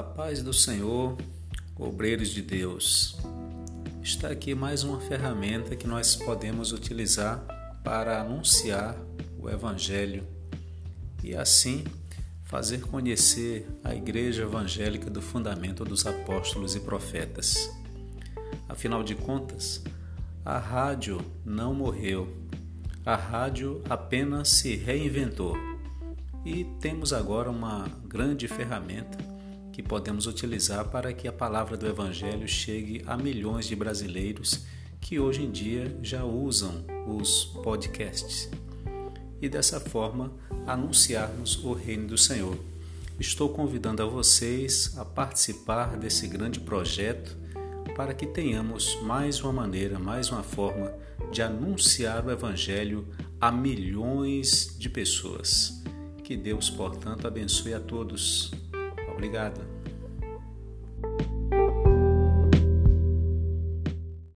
[0.00, 1.18] paz do Senhor,
[1.76, 3.18] obreiros de Deus.
[4.00, 7.44] Está aqui mais uma ferramenta que nós podemos utilizar
[7.84, 8.96] para anunciar
[9.38, 10.26] o Evangelho
[11.22, 11.84] e assim
[12.44, 17.68] fazer conhecer a Igreja Evangélica do Fundamento dos Apóstolos e Profetas.
[18.68, 19.82] Afinal de contas,
[20.44, 22.34] a rádio não morreu,
[23.04, 25.54] a rádio apenas se reinventou
[26.46, 29.31] e temos agora uma grande ferramenta
[29.72, 34.66] que podemos utilizar para que a palavra do Evangelho chegue a milhões de brasileiros
[35.00, 38.48] que hoje em dia já usam os podcasts
[39.40, 40.32] e dessa forma
[40.66, 42.56] anunciarmos o reino do Senhor.
[43.18, 47.36] Estou convidando a vocês a participar desse grande projeto
[47.96, 50.94] para que tenhamos mais uma maneira, mais uma forma
[51.32, 53.06] de anunciar o Evangelho
[53.40, 55.82] a milhões de pessoas.
[56.22, 58.52] Que Deus, portanto, abençoe a todos.
[59.12, 59.60] Obrigado.